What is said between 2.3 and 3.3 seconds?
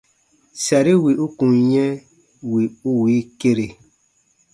wì u wii